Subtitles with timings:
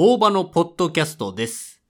[0.00, 1.82] 大場のポッドキャストです。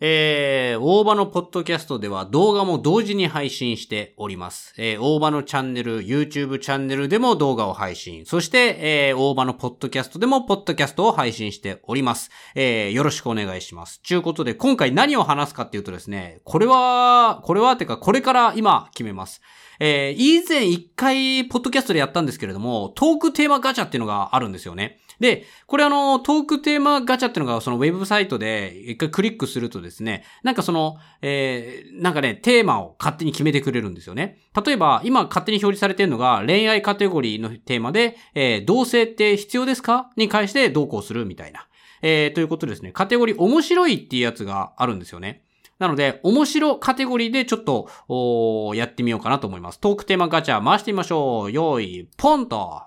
[0.00, 4.74] えー、大場のポッドキャストでは動画も同時に配信しております。
[4.76, 8.26] えー、大場のチャンネル、YouTube チャンネルでも動画を配信。
[8.26, 8.76] そして、
[9.08, 12.30] えー、大場のポッドキャストでもポッドキャストを配信しております。
[12.54, 14.00] えー、よろしくお願いします。
[14.02, 19.40] ちゅうことで、今回何を話すかっていうとですね、これは、これは、てか、これから今決めます。
[19.80, 24.98] えー、以前一回、ポッドキャストでやったんですけれども、トークテーマガチャっていうのがあるんですよね。
[25.20, 34.38] で、これあの、トークテーマガチャっていうのがそのウェブサイトで一回クリックするとですね、なんかその、えー、なんかね、テーマを勝手に決めてくれるんですよね。
[34.64, 40.10] 例えば、今勝手に表示されてるのが恋愛カテゴリーのテーマで、えー、同性って必要ですか？
[40.16, 41.24] に関してどうこうする？
[41.26, 41.66] みたいな。
[42.00, 45.42] えー、ということですね、カテゴリー面白いっていうやつがあるんですよね。
[45.78, 49.78] なので、面白カテゴリーでちょっと、おーやってみようかなと思います。
[49.78, 51.52] トークテーマガチャ回してみましょう。
[51.52, 52.82] 用意、ポンと。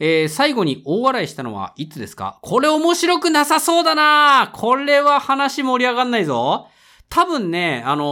[0.00, 2.38] えー、最後に大笑いしたのはいつですか？
[2.42, 6.68] これ面白くなさそうだなこれは話盛り上がんないぞ。
[7.08, 8.04] 多分ね、あの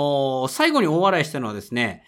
[0.46, 2.02] ー最後に大笑いしたのはですね、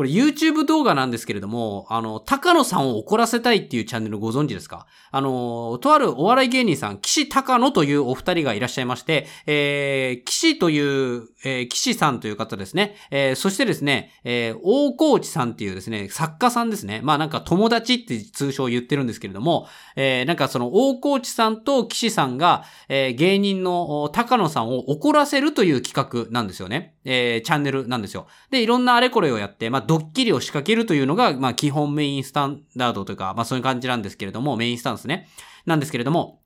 [0.00, 4.86] これ YouTube 動画なんですけれども、あの、高野さんを怒らせたいっていうチャンネルご存知ですか？
[5.10, 12.96] あの、とあるお笑い芸人さん、岸高野というお二人がいらっしゃいまして、えー、岸という、えー、岸さんという方ですね。
[13.10, 17.02] えー、そしてですね、えー、大河内さんっていうですね、作家さんですね。
[17.02, 26.94] まあなんか友達って通称言ってるんですけれども、えー、なんかその大河内さんと岸さんが、えー、芸人の高野さんを怒らせるという企画なんですよね。
[27.04, 28.28] えー、チャンネルなんですよ。
[28.50, 35.26] で、いろんなあれこれをやって、まあドッキリを仕掛けるというのが、まあ基本メインスタンダードというか、まあそういう感じなんですけれども、メインスタンスね。
[35.66, 36.42] なんですけれども、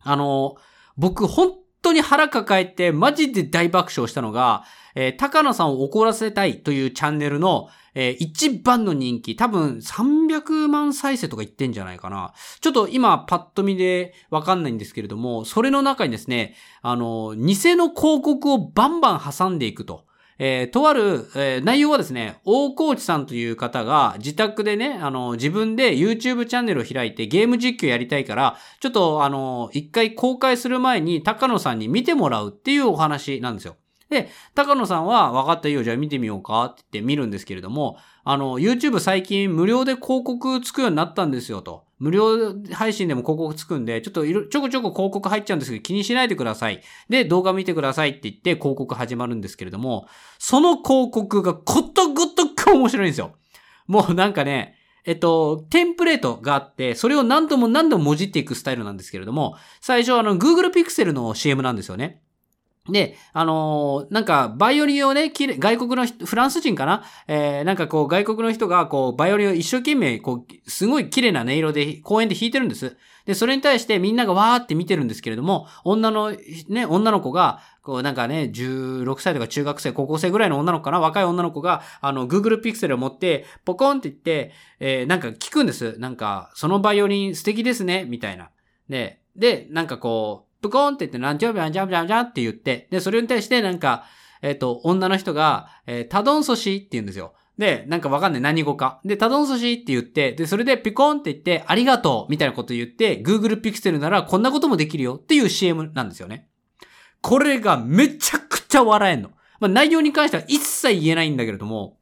[0.00, 0.56] あの、
[0.98, 12.34] 僕本当に腹抱えてマジで大爆笑したのが、えー高野さんを怒らせたいというチャンネルの、えー一番の人気、多分300万再生とか言ってんじゃないかな。
[12.60, 20.04] ちょっと今パッと見でわかんないんですけれども、それの中にですね、あの、偽の広告をバンバン挟んでいくと。
[20.44, 33.76] えーとある、えー内容はですね、大河内さんという方が自宅でね、あの、自分で YouTube チャンネルを開いてゲーム実況やりたいから、ちょっとあの、一回公開する前に高野さんに見てもらうっていうお話なんですよ。
[34.12, 41.84] で、高野さんは分かったよ、じゃあ見てみようかって言って見るんですけれども、あの、YouTube 最近無料で広告つくようになったんですよと。
[41.98, 46.82] 無料配信でも広告つくんで、ちょっといろちょこちょこ広告入っちゃうんですけど気にしないでください。
[47.08, 50.06] で、動画見てくださいって言って広告始まるんですけれども、
[50.38, 53.32] その広告がことごとく面白いんですよ。
[53.86, 62.21] もうなんかね、えっと、テンプレートがあって、それを何度も何度ももじっていくスタイルなんですけれども、最初はあの、Google Pixel の CM なんですよね。
[62.88, 67.04] で、あのーなんか、バイオリンをね、外国の人、フランス人かな？
[67.28, 72.96] えー、なんかこう、外国の人が、こう、バイオリンを一生懸命、こう、すごい綺麗な音色で、公園で弾いてるんです。
[73.24, 76.32] で、それに対してみんながわーって見てるんですけれども、女の、
[76.68, 80.98] ね、女の子が、こう、なんかね、16歳とか中学生、高校生ぐらいの女の子かな？
[80.98, 86.00] 若い女の子が、あの、Google Pixel を持って、ポコンって言って、えー、なんか聞くんです。
[86.00, 88.50] なんか、そのバイオリン素敵ですね、みたいな。
[88.88, 94.04] で、で、なんかこう、プコーンって言って、なんちゃうびゃんちゃんちゃんちゃんって言って、で、それに対してなんか、
[94.40, 97.34] えっ、と、女の人が、えータドンソシって言うんですよ。
[97.58, 98.40] で、なんかわかんない。
[98.40, 99.00] 何語か。
[99.04, 106.48] で、タドンソシって言って、で、それでピコーンって言って、ありがとうみたいなこと言って、Google Pixel ならこんなこともできるよっていう CM なんですよね。
[107.20, 109.30] これがめちゃくちゃ笑えんの。
[109.60, 111.98] まあ、内容に関しては一切言えないんだけれども、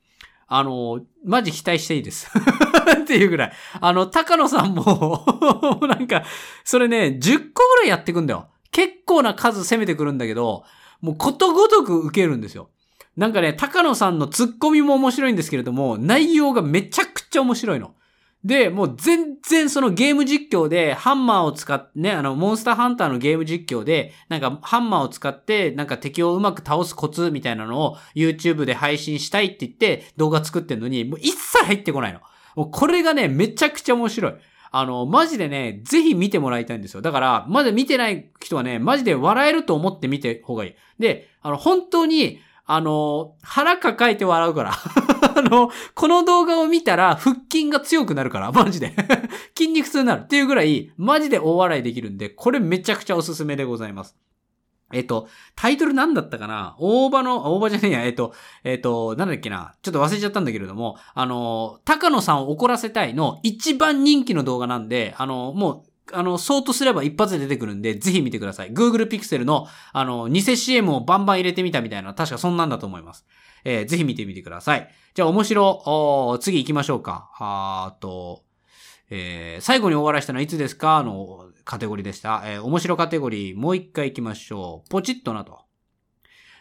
[0.52, 2.26] あの、マジ期待していいです。
[3.02, 3.52] っていうぐらい。
[3.80, 5.24] あの、高野さんも、
[5.88, 6.24] なんか、
[6.64, 8.48] それね、10個ぐらいやってくんだよ。
[8.72, 10.64] 結構な数攻めてくるんだけど、
[11.00, 12.68] もうことごとく受けるんですよ。
[13.16, 17.94] なんかね、高野さんのツッコミも面白いんですけれども、内容がめちゃくちゃ面白いの。
[18.44, 32.20] で、もう全然そのゲーム実況でハンマーを使ってね、あの、モンスターハンターのゲーム実況で、なんかハンマーを使って、なんか敵をうまく倒すコツみたいなのを YouTube で配信したいって言って動画作ってんのに、もう一切入ってこないの。
[32.56, 34.34] もうこれがね、めちゃくちゃ面白い。
[34.72, 37.02] あの、マジでね、ぜひ見てもらいたいんですよ。
[37.02, 40.74] だから、まだ見てない人はね、マジで笑えると思って見て方がいい。
[40.98, 44.72] で、あの、本当に、あの、腹抱えて笑うから。
[45.41, 48.95] あの、この動画を見たら腹筋が強くなるから、マジで。
[49.57, 54.16] 筋肉痛になるっていうぐらい、マジで大笑いできるんで、これめちゃくちゃおすすめでございます。
[54.92, 56.75] えっと、タイトルなんだったかな？
[56.78, 58.34] 大場の、大場じゃねえや、えっと、
[58.65, 59.75] えっと、なんだっけな？
[59.83, 68.72] ちょっと忘れちゃったんだけれども、あの、高野さんを怒らせたいの一番人気の動画なんで、あの、もう、あの、そうとすれば一発で出てくるんで、ぜひ見てください。
[68.72, 73.25] Google Pixel の、あの、偽 CM をバンバン入れてみたみたいな、確かそんなんだと思います。
[73.65, 74.89] えーぜひ見てみてください。
[75.15, 77.30] じゃあ、面白、おー次行きましょうか。
[77.39, 78.45] あーっと、
[79.10, 82.42] えー、最後にお笑いしたのはいつですかのカテゴリーでした。
[82.47, 84.89] えー、面白カテゴリー、もう一回行きましょう。
[84.91, 85.60] ポチッとなと。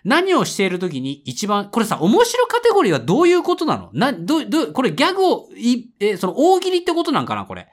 [0.03, 3.89] 何をしている時に一番、これさ、面白カテゴリーはどういうことなの？
[3.93, 7.67] な、ど、ど、これギャグを、い、えー、その大喜利ってことなんかなこれ。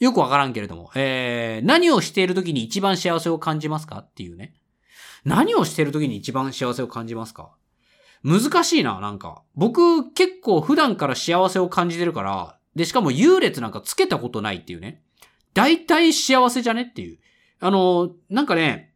[0.00, 0.90] よくわからんけれども。
[0.94, 3.98] えー、何をしている時に一番幸せを感じますか？
[3.98, 4.54] っていうね。
[5.24, 7.52] 何をしている時に一番幸せを感じますか？
[8.24, 9.42] 難しいな、なんか。
[9.54, 15.02] 僕、結構普段から幸せを感じてるから、で、しかも優劣なんかつけたことないっていうね。
[15.52, 17.18] 大体幸せじゃねっていう。
[17.60, 18.94] あの、なんかね、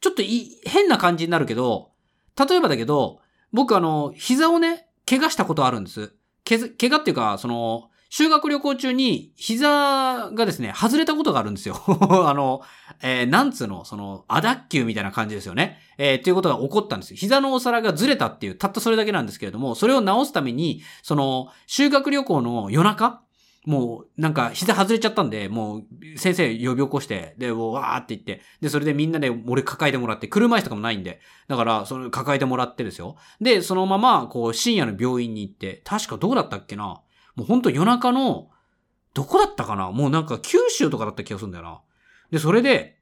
[0.00, 1.90] ちょっとい、変な感じになるけど、
[2.38, 3.20] 例えばだけど、
[3.52, 6.12] 僕あの、膝をね、怪我したことあるんです。
[6.44, 11.80] け、怪我っていうか、その、修学旅行中に膝がですね、外れたことがあるんですよ。
[12.28, 12.60] あの、
[13.00, 15.78] えー、なんつうの、その、アダッキューみたいな感じですよね。
[15.96, 17.16] えー、っていうことが起こったんですよ。
[17.16, 23.22] 膝のお皿がずれたっていう、たったそれだけなんですけれども、それを直すために、その、修学旅行の夜中
[23.64, 25.84] もう、なんか、膝外れちゃったんで、もう、
[26.18, 33.16] 先生呼び起こして、で、わーって言って、で、それでみんなで俺抱えてもらって、車椅子とかもないんで、だから、その、抱えてもらってですよ。
[33.40, 37.00] で、そのまま、こう、深夜の病院に行って、確かどこだったっけな？
[37.34, 38.48] もうほんと夜中の、
[39.14, 39.90] どこだったかな？
[39.90, 41.80] もうなんか九州とかだった気がするんだよな。
[42.30, 42.98] で、それで、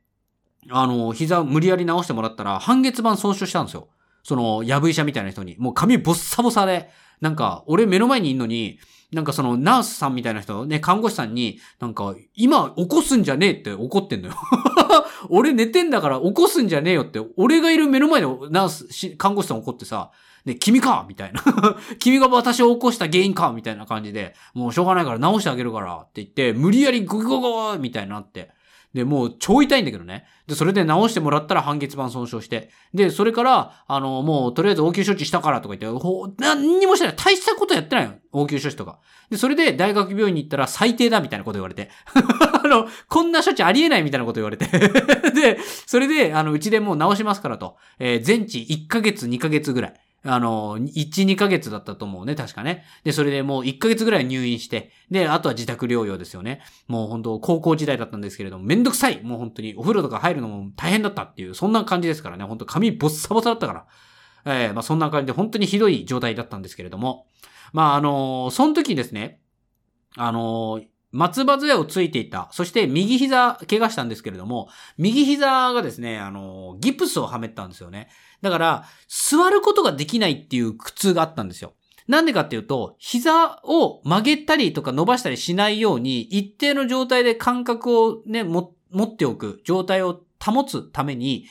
[0.68, 3.88] あの、膝無理やり直してもらったら、半月板損傷したんですよ。
[4.22, 5.56] その、やぶ医者みたいな人に。
[5.58, 6.90] もう髪ボッサボサで、
[7.20, 8.78] なんか、俺目の前にいんのに、
[9.12, 14.34] なんかそのナースさんみたいな人、ね、看護師さんに、なんか、今起こすんじゃねえって怒ってんのよ。
[15.28, 20.10] 俺寝てんだから起こすんじゃねえよって、俺がいる目の前でナース、看護師さん怒ってさ、
[20.44, 21.42] ね、君かみたいな。
[21.98, 28.50] 君が私を起こした原因かみたいな感じで、もうしょうがないから直してあげるからって言って、無理やりググググみたいになって。
[28.94, 30.24] で、もう超痛いんだけどね。
[30.48, 32.70] で、それで直してもらったら半月板損傷して。
[32.92, 37.16] で、それから、あの、もうとりあえず応急処置したからとか言って、ほ何にもしてない。
[37.16, 38.14] 大したことやってないよ。
[38.32, 38.98] 応急処置とか。
[39.30, 41.90] で、それで大学病院に行ったら最低だみたいなこと言われて。
[42.64, 44.66] あの、こんな処置ありえないみたいなこと言われて。
[45.30, 47.76] で、それで、あの、うちでもう直しますからと。
[48.00, 49.94] えー、全治1ヶ月2ヶ月ぐらい。
[50.22, 52.84] あの、1、2ヶ月だったと思うね、確かね。
[53.04, 56.60] で、それでもう1ヶ月ぐらい入院して、で、あとは自宅療養ですよね。
[56.88, 62.44] もう本当高校時代だったんですけれども、めんどくさいもう本当に、お風呂とか入るのも大変だったっていう、そんな感じですからね。
[62.44, 63.86] 本当髪ボッサボサだったから。
[64.44, 67.26] えー、まあそんな感じで本当にひどい状態だったんですけれども。
[67.72, 69.40] まああのー、その時にですね、
[70.16, 72.48] あのー、松葉杖をついていた。
[72.52, 78.08] そして右膝、怪我したんですけれども、右膝がですね、あの、ギプスをはめたんですよね。
[78.42, 81.74] だから、座ることができないっていう苦痛があったんですよ。
[82.08, 91.46] なんでかっていうと、膝を曲げたりとか伸ばしたりしないように、一定の状態で感覚をね、持っておく状態を保つために、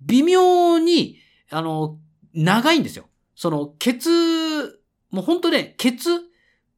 [0.00, 1.18] 微妙に、
[1.50, 1.98] あの、
[2.34, 3.06] 長いんですよ。
[3.34, 6.10] その、ケツ、もうほんとね、ケツ、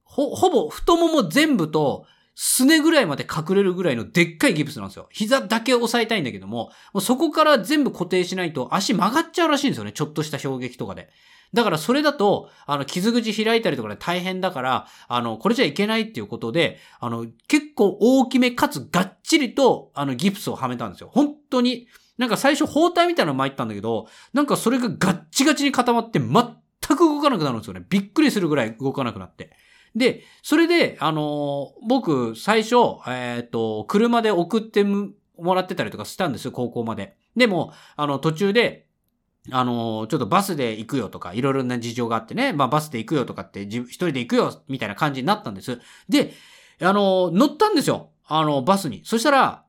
[0.04, 5.08] ほ、ほぼ太もも全部と、すねぐらいまで隠れるぐらいのでっかいギプスなんですよ。
[5.10, 9.92] 膝だけ押さえたいんだけども、もうそこから全部固定しないと足曲がっちゃうらしいんですよね。
[9.92, 11.10] ちょっとした衝撃とかで。
[11.52, 21.10] だからそれだと、あの、傷口開いたりとかで大変だから、あの、これじゃいけないっていうことで、あの、結構大きめかつがっちりと、あの、ギプスをはめたんですよ。
[21.12, 21.88] 本当に。
[22.16, 26.32] なんか最初包帯みたいなの巻いたんだけど、なんかそれがガッチガチに固まって全
[26.96, 27.84] く動かなくなるんですよね。
[27.88, 29.50] びっくりするぐらい動かなくなって。
[29.94, 35.14] で、それで、あのー、僕、最初、えっ、ー、と、車で送っても
[35.54, 37.16] らってたりとかしたんですよ、高校まで。
[37.36, 38.86] でも、あの、途中で、
[39.50, 45.80] あのー、ちょっとバスで行くよとか、いろいろな事情があってね、まあバスで行くよとかって、一人で行くよ、みたいな感じになったんです。
[46.08, 46.32] で、
[46.80, 48.10] あの乗ったんですよ。
[48.26, 49.02] あの、バスに。
[49.04, 49.64] そしたら、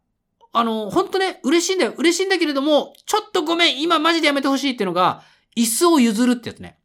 [0.51, 1.93] あの、ほんとね、嬉しいんだよ。
[1.97, 5.24] 嬉しいんだけれども、ちょっとごめん、今マジでやめてほしいっていうのが、
[5.57, 6.77] 椅子を譲るってやつね。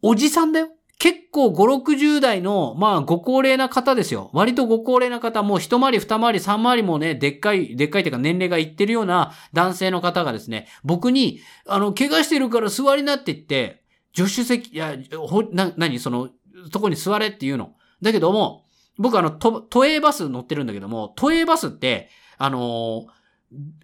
[0.00, 0.70] おじさんだよ。
[1.00, 4.28] 結構5、60代の、まあ、ご高齢な方ですよ。
[4.34, 13.82] 割とご高齢な方、もう一回り、二回り、三回りもね、でっかい、でっかいっていうか年齢がいってるような男性の方がですね、僕に、あの、怪我してるから座りなって言って、
[14.14, 16.28] 助手席、いや、ほ、な、何その、
[16.70, 17.72] とこに座れって言うの。
[18.02, 18.66] だけども、
[18.98, 23.06] 僕あの、都、都営バス乗ってるんだけども、都営バスって、あの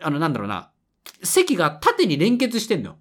[0.02, 0.70] あの、なんだろうな、
[1.22, 2.96] 席が縦に連結してんのよ。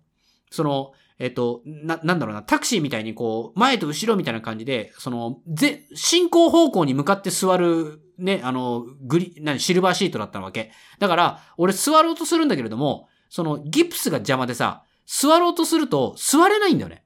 [0.51, 10.72] その、えっと、な、なんだろうな、タクシーみたいにこう、前と後ろみたいな感じで、その、ぜ、進行方向に向かって座る、ね、あの、グリ、なシルバーシートだったわけ。
[11.00, 17.03] だから、俺座ろうとするんだけれども、その、ギプスが邪魔でさ、座ろうとすると座れないんだよね。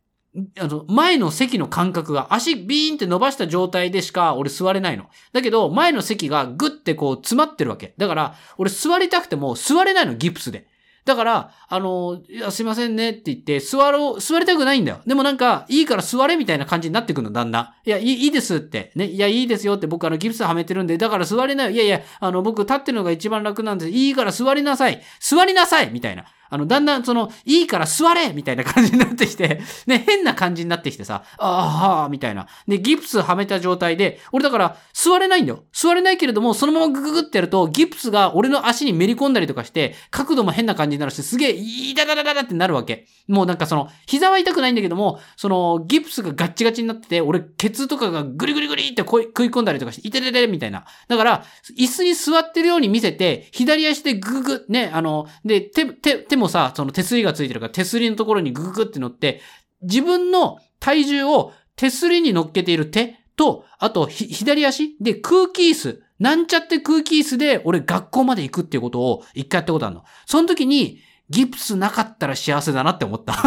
[0.60, 5.06] あの、前の席の感覚が足ビーンって伸ばした状態でしか俺座れないの。
[5.34, 7.94] だけど、前の席がグッてこう詰まってるわけ。
[7.98, 10.68] だから、俺座りたくても座れないの、ギプスで。
[11.06, 15.02] だから、あの、いや、すいませんねって言って、座ろう、座りたくないんだよ。
[15.06, 17.76] でもなんか、いいから座れみたいな感じになってくるの、旦那。
[17.86, 18.92] いや、いいいいですって。
[18.96, 19.06] ね。
[19.06, 21.74] いや、いいですよって、僕あの、ギプスはめてるんで、だから座れない。
[21.74, 23.92] いやいや、あの、僕立ってるのが一番楽なんです。
[23.92, 25.02] いいから座りなさい。
[25.20, 26.26] 座りなさいみたいな。
[26.50, 32.48] あの、だんだん、その、いいから座れみたいな感じになってきて、ね、変な感じになってきてさ、ああ、みたいな。
[32.68, 35.64] で、ギプスはめた状態で、俺だから、座れないんだよ。
[35.72, 43.08] 座れないけれども、そのままグググってやると、ギプスが俺の足にめり込んだりとかして、角度も変な感じになるし、すげえ、いだだだだだってなるわけ。
[43.28, 50.86] もうなんかその、膝は痛くないんだけども、その、ギプスがガッチガチになってて、俺、ケツとかがグリグリグリって食い込んだりとかして、いてててみたいな。
[51.08, 51.44] だから、
[51.78, 59.42] 椅子に座ってるように見せて、左足でグググ、ね、あの、で、手、手、手もさ、その手すりがついてるから、手すりのところにグググって乗って、
[59.82, 64.98] 自分の体重を手すりに乗っけている手と、あと、左足？
[65.00, 70.04] で空気椅子、なんちゃって空気椅子で俺学校まで行くっていうことを一回やったことあるの。
[70.26, 73.34] その時に、ギプスなかったら幸せだなって思った。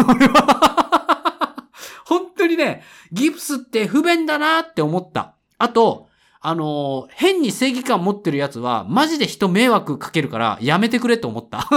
[2.05, 5.35] 本当にね、ギプスって不便だなって思った。
[5.57, 6.07] あと、
[6.41, 11.67] あのー変に正義感持ってるやつは、マジで人迷惑かけるから、やめてくれって思った。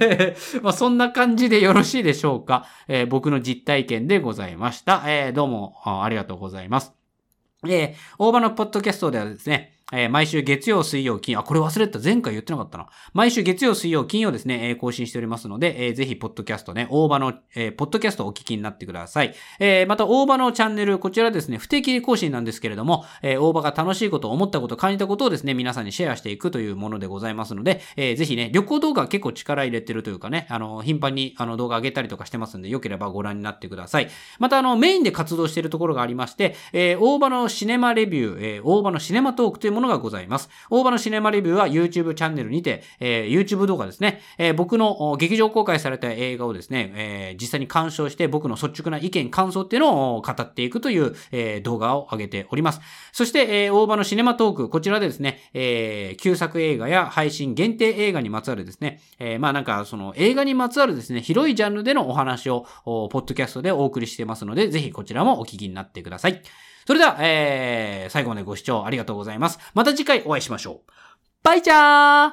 [0.00, 2.66] え ーまあ、そんな感じでよろしいでしょうか。
[2.88, 5.02] えー僕の実体験でございました。
[5.06, 6.92] えーどうもありがとうございます。
[7.66, 12.00] えー大場のポッドキャストではですね、えー毎週月曜、水曜、金曜、あ、これ忘れた。
[12.00, 12.88] 前回言ってなかったな。
[13.12, 19.32] 毎週月曜、水曜、金曜ですね、えー更新しておりますので、えーぜひ、ポッドキャストね、大場の、えーポッドキャストをお聞きになってください。
[19.60, 34.08] えーまた、大場のチャンネル、こちらですね、不定期更新なんですけれども、えー大場が楽しいこと、思ったこと、感じたことをですね、皆さんにシェアしていくというものでございますので、えーぜひね、旅行動画結構力入れてるというかね、あの、頻繁にあの動画上げたりとかしてますんで、よければご覧になってください。
[34.40, 40.48] また、あの、メインで活動しているところがありまして、えー大場のシネマレビュー、えー大場のシネマトークというものがございます。
[40.70, 52.80] 大場のシネマレビューは YouTube チャンネルにて、えー YouTube 動画ですね、えー僕の劇場公開された映画をですね、えー実際に鑑賞して僕の率直な意見、感想っていうのを語っていくという、えー動画を上げております。
[53.12, 66.42] そして、えー大場のシネマトーク、こちらでですね、えー旧作映画や配信限定映画にまつわるですね、えーまあなんかその映画にまつわるですね、広いジャンルでのお話を、ポッドキャストでお送りしてますので、ぜひこちらもお聞きになってください。
[66.86, 69.58] それでは、えー最後までご視聴ありがとうございます。
[69.74, 70.92] また次回お会いしましょう。
[71.42, 72.32] バイチャー